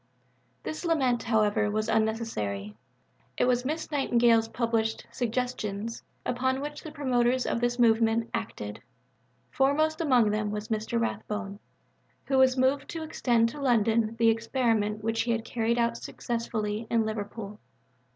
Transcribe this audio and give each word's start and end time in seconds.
This 0.63 0.83
lament, 0.83 1.21
however, 1.21 1.69
was 1.69 1.87
unnecessary. 1.87 2.75
It 3.37 3.45
was 3.45 3.63
Miss 3.65 3.91
Nightingale's 3.91 4.47
published 4.47 5.05
Suggestions 5.11 6.01
upon 6.25 6.59
which 6.59 6.81
the 6.81 6.91
promoters 6.91 7.45
of 7.45 7.61
the 7.61 7.75
movement 7.77 8.27
acted. 8.33 8.81
Foremost 9.51 10.01
among 10.01 10.31
them 10.31 10.49
was 10.49 10.69
Mr. 10.69 10.99
Rathbone, 10.99 11.59
who 12.25 12.39
was 12.39 12.57
moved 12.57 12.89
to 12.89 13.03
extend 13.03 13.49
to 13.49 13.61
London 13.61 14.15
the 14.17 14.29
experiment 14.29 15.03
which 15.03 15.21
he 15.21 15.31
had 15.33 15.45
carried 15.45 15.77
out 15.77 15.97
successfully 15.97 16.87
in 16.89 17.05
Liverpool. 17.05 17.59